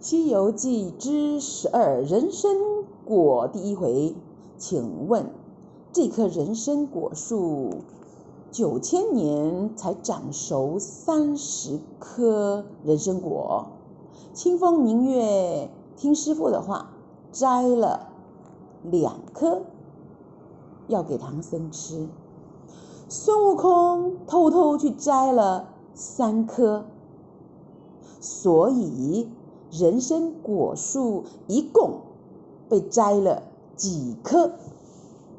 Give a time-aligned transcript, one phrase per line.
[0.02, 2.50] 《西游记》之十二人参
[3.04, 4.16] 果第一回，
[4.56, 5.30] 请问
[5.92, 7.82] 这棵人参果树
[8.50, 13.66] 九千年才长熟三十颗人参果，
[14.32, 16.92] 清风明月听师父的话
[17.30, 18.08] 摘了
[18.82, 19.60] 两颗，
[20.88, 22.08] 要给唐僧吃。
[23.10, 26.86] 孙悟空偷偷去摘了三颗，
[28.18, 29.28] 所以。
[29.70, 32.00] 人参果树一共
[32.68, 33.44] 被摘了
[33.76, 34.52] 几颗？